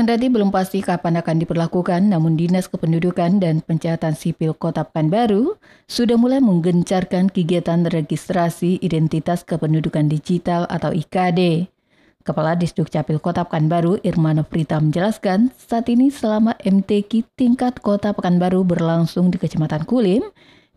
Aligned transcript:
Kendati 0.00 0.32
belum 0.32 0.48
pasti 0.48 0.80
kapan 0.80 1.20
akan 1.20 1.44
diperlakukan, 1.44 2.08
namun 2.08 2.32
Dinas 2.32 2.72
Kependudukan 2.72 3.36
dan 3.36 3.60
Pencatatan 3.60 4.16
Sipil 4.16 4.56
Kota 4.56 4.88
Pekanbaru 4.88 5.60
sudah 5.92 6.16
mulai 6.16 6.40
menggencarkan 6.40 7.28
kegiatan 7.28 7.84
registrasi 7.84 8.80
identitas 8.80 9.44
kependudukan 9.44 10.08
digital 10.08 10.64
atau 10.72 10.96
IKD. 10.96 11.68
Kepala 12.24 12.56
Disduk 12.56 12.88
Capil 12.88 13.20
Kota 13.20 13.44
Pekanbaru 13.44 14.00
Irma 14.00 14.32
Prita 14.40 14.80
menjelaskan, 14.80 15.52
saat 15.60 15.84
ini 15.92 16.08
selama 16.08 16.56
MTQ 16.64 17.36
tingkat 17.36 17.84
Kota 17.84 18.16
Pekanbaru 18.16 18.64
berlangsung 18.64 19.28
di 19.28 19.36
Kecamatan 19.36 19.84
Kulim, 19.84 20.24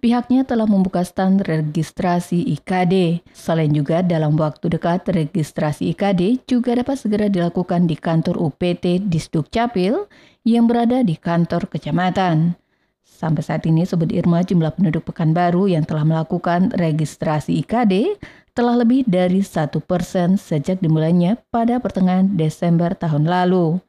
pihaknya 0.04 0.44
telah 0.44 0.68
membuka 0.68 1.00
stand 1.08 1.48
registrasi 1.48 2.44
IKD. 2.60 3.24
Selain 3.32 3.72
juga 3.72 4.04
dalam 4.04 4.36
waktu 4.36 4.68
dekat 4.68 5.08
registrasi 5.08 5.96
IKD 5.96 6.44
juga 6.44 6.76
dapat 6.76 7.00
segera 7.00 7.32
dilakukan 7.32 7.88
di 7.88 7.96
kantor 7.96 8.36
UPT 8.36 9.08
Disduk 9.08 9.48
Capil 9.48 10.12
yang 10.44 10.68
berada 10.68 11.00
di 11.08 11.16
kantor 11.16 11.72
kecamatan. 11.72 12.60
Sampai 13.08 13.48
saat 13.48 13.64
ini 13.64 13.88
Sobat 13.88 14.12
Irma 14.12 14.44
jumlah 14.44 14.76
penduduk 14.76 15.08
Pekanbaru 15.08 15.72
yang 15.72 15.88
telah 15.88 16.04
melakukan 16.04 16.76
registrasi 16.76 17.64
IKD 17.64 18.20
telah 18.52 18.76
lebih 18.76 19.08
dari 19.08 19.40
satu 19.40 19.80
persen 19.80 20.36
sejak 20.36 20.84
dimulainya 20.84 21.40
pada 21.48 21.80
pertengahan 21.80 22.36
Desember 22.36 22.92
tahun 22.92 23.24
lalu. 23.24 23.80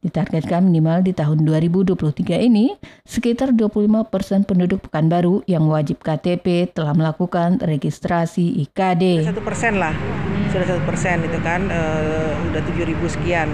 Ditargetkan 0.00 0.64
minimal 0.64 1.04
di 1.04 1.12
tahun 1.12 1.44
2023 1.44 2.40
ini, 2.40 2.72
sekitar 3.04 3.52
25 3.52 4.08
persen 4.08 4.48
penduduk 4.48 4.88
Pekanbaru 4.88 5.44
yang 5.44 5.68
wajib 5.68 6.00
KTP 6.00 6.72
telah 6.72 6.96
melakukan 6.96 7.60
registrasi 7.60 8.64
IKD. 8.64 9.28
Satu 9.28 9.44
persen 9.44 9.76
lah, 9.76 9.92
sudah 10.48 10.72
satu 10.72 10.80
persen 10.88 11.20
itu 11.20 11.36
kan, 11.44 11.68
uh, 11.68 12.32
udah 12.48 12.64
7 12.64 12.80
ribu 12.88 13.12
sekian. 13.12 13.52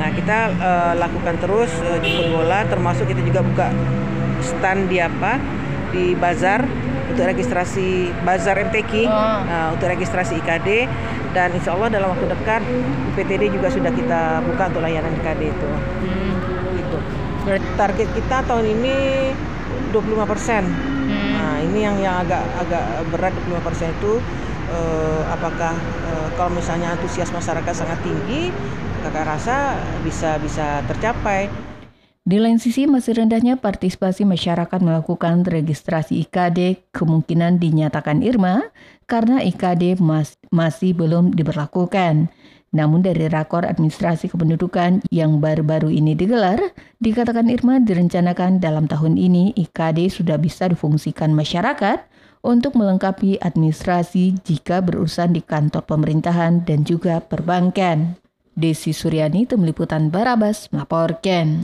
Nah 0.00 0.08
kita 0.16 0.56
uh, 0.56 0.92
lakukan 0.96 1.36
terus 1.44 1.68
uh, 1.84 2.00
jemput 2.00 2.40
bola, 2.40 2.64
termasuk 2.72 3.12
kita 3.12 3.20
juga 3.28 3.44
buka 3.44 3.68
stand 4.40 4.88
di 4.88 4.96
apa 4.96 5.36
di 5.92 6.16
bazar 6.16 6.64
untuk 7.10 7.24
registrasi 7.26 8.12
bazar 8.22 8.60
MTQ, 8.70 9.08
oh. 9.08 9.10
uh, 9.10 9.68
untuk 9.74 9.88
registrasi 9.90 10.38
IKD 10.38 10.86
dan 11.32 11.48
insya 11.56 11.74
Allah 11.74 11.88
dalam 11.88 12.12
waktu 12.12 12.28
dekat 12.28 12.62
UPTD 13.12 13.52
juga 13.52 13.72
sudah 13.72 13.92
kita 13.92 14.44
buka 14.44 14.68
untuk 14.68 14.82
layanan 14.84 15.12
IKD 15.18 15.42
itu. 15.50 15.70
Hmm. 16.04 16.32
Gitu. 16.76 16.96
Target 17.74 18.08
kita 18.12 18.36
tahun 18.46 18.64
ini 18.78 18.94
25 19.92 20.24
persen. 20.28 20.62
Hmm. 20.68 21.30
Nah 21.36 21.54
ini 21.64 21.78
yang 21.84 21.96
yang 21.98 22.16
agak 22.22 22.44
agak 22.60 22.84
berat 23.10 23.32
25 23.48 23.66
persen 23.66 23.88
itu 23.96 24.20
uh, 24.72 25.22
apakah 25.32 25.74
uh, 26.12 26.28
kalau 26.36 26.52
misalnya 26.52 26.94
antusias 26.96 27.28
masyarakat 27.32 27.74
sangat 27.74 27.98
tinggi, 28.04 28.52
kakak 29.04 29.26
rasa 29.26 29.76
bisa 30.04 30.36
bisa 30.40 30.80
tercapai. 30.88 31.48
Di 32.22 32.38
lain 32.38 32.62
sisi, 32.62 32.86
masih 32.86 33.18
rendahnya 33.18 33.58
partisipasi 33.58 34.22
masyarakat 34.22 34.78
melakukan 34.78 35.42
registrasi 35.42 36.22
IKD 36.22 36.86
kemungkinan 36.94 37.58
dinyatakan 37.58 38.22
Irma 38.22 38.70
karena 39.10 39.42
IKD 39.42 39.98
mas 39.98 40.38
masih 40.54 40.94
belum 40.94 41.34
diberlakukan. 41.34 42.30
Namun 42.70 43.02
dari 43.02 43.26
rakor 43.26 43.66
administrasi 43.66 44.30
kependudukan 44.30 45.02
yang 45.10 45.42
baru-baru 45.42 45.90
ini 45.90 46.14
digelar, 46.14 46.62
dikatakan 47.02 47.50
Irma 47.50 47.82
direncanakan 47.82 48.62
dalam 48.62 48.86
tahun 48.86 49.18
ini 49.18 49.58
IKD 49.58 50.08
sudah 50.08 50.38
bisa 50.38 50.70
difungsikan 50.70 51.34
masyarakat 51.34 52.06
untuk 52.46 52.78
melengkapi 52.78 53.42
administrasi 53.42 54.38
jika 54.46 54.78
berurusan 54.78 55.34
di 55.34 55.42
kantor 55.42 55.84
pemerintahan 55.90 56.62
dan 56.64 56.86
juga 56.86 57.18
perbankan. 57.18 58.14
Desi 58.56 58.96
Suryani, 58.96 59.44
Tim 59.44 59.68
Liputan 59.68 60.08
Barabas, 60.08 60.72
melaporkan. 60.72 61.60